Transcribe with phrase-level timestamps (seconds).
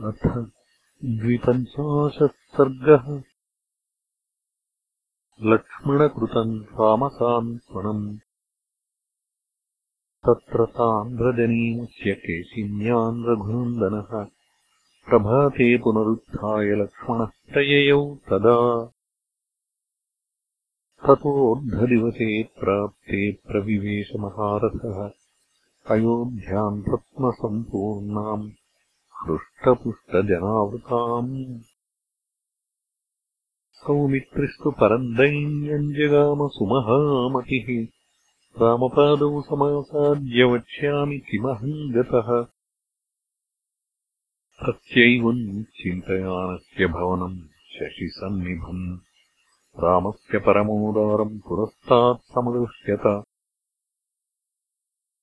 [0.00, 0.28] अथ
[1.04, 3.22] द्विपञ्चाशः सर्गः
[5.42, 8.18] लक्ष्मणकृतम् रामसान्त्वनम्
[10.26, 14.24] तत्र तान्द्रजनीमस्य केशिन्यान् रघुनन्दनः।
[15.08, 17.30] प्रभाते पुनरुत्थाय लक्ष्मणः
[18.28, 18.84] तदा।
[21.06, 25.10] ततोऽर्धदिवसे प्राप्ते प्रविवेशमहारथः।
[25.94, 28.50] अयोध्याम् रत्नसम्पूर्णाम्
[29.24, 31.60] हृष्टपुष्टजनावृताम्
[33.80, 37.86] सौमित्रिस्तु परम् दैन्यम् जगामसुमहामतिः
[38.62, 42.46] रामपादौ समासाद्य वक्ष्यामि किमहम् गतः
[44.62, 48.98] तस्यैवम् चिन्तयानस्य भवनम् शशिसन्निभम्।
[49.84, 53.24] रामस्य परमोदारम् पुरस्तात् समदृश्यत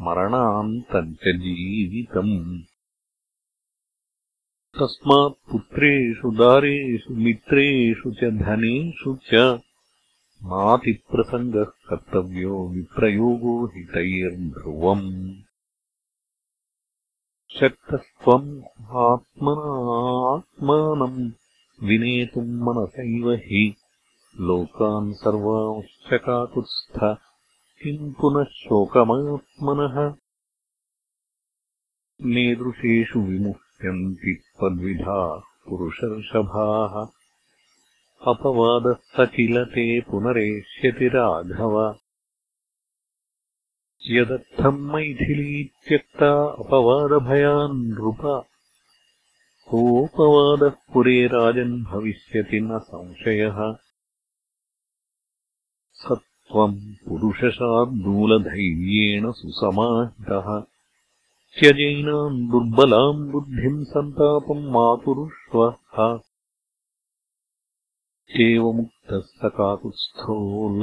[0.00, 2.69] मरणान्तम् च जीवितम्
[4.78, 9.60] तस्मात् पुत्रेषु दारेषु मित्रेषु च धनेषु च
[10.42, 15.34] नातिप्रसङ्गः कर्तव्यो विप्रयोगो हितैर्ध्रुवम्।
[17.60, 21.30] शक्तस्त्वम् आत्मनात्मानम्
[21.88, 23.74] विनेतुम् मनसैव हि
[24.40, 27.18] लोकान् सर्वांश्चकाकुत्स्थ
[27.82, 30.14] किम् पुनः शोकमात्मनः?
[32.20, 37.06] नेदृशेषु विमुः यन्ति त्वद्विधा पुरुषर्षभाः।
[38.26, 41.98] अपवादः स किल ते पुनरेष्यति राघव।
[44.06, 48.46] यदर्थम् मैथिलीत्यक्ता अपवादभयान् नृप।
[49.68, 53.76] कोपवादः पुरे राजन् भविष्यति न संशयः।
[55.92, 60.69] स त्वम् पुरुषशार्दूलधैर्येण सुसमाहितः
[61.58, 66.20] त्यजैनाम् दुर्बलाम् बुद्धिम् सन्तापम् मातुरुष्वः।
[68.40, 70.34] एवमुक्तः स काकुत्स्थो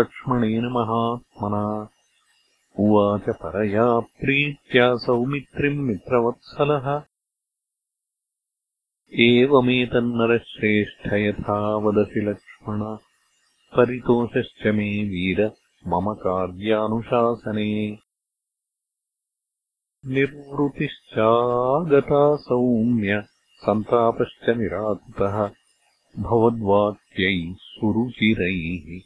[0.00, 1.88] लक्ष्मणेन महात्मना।
[2.78, 7.02] उवाच परया प्रीत्या सौमित्रिम् मित्रवत्सलः।
[9.20, 12.96] एवमेतन्नरश्रेष्ठ यथा वदसि लक्ष्मण।
[13.76, 15.46] परितोषश्च मे वीर
[15.86, 17.98] मम कार्यानुशासने
[20.06, 23.24] निर्वृतिश्चागता सौम्य
[23.54, 25.50] सन्तापश्च निराकृतः।
[26.22, 29.00] भवद्वाक्यैः सुरुचिरैः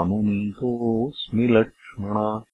[0.00, 2.44] अनुनीतोऽस्मि लक्ष्मणा।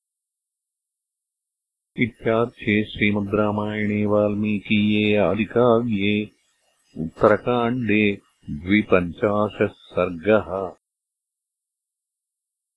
[1.97, 6.31] इत्यार्थे श्रीमद् रामायणे वाल्मीकीये आदिकाव्ये
[6.99, 8.19] उत्तरकाण्डे
[8.51, 10.78] द्विपञ्चाशः सर्गः